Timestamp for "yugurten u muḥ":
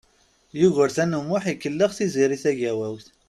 0.59-1.43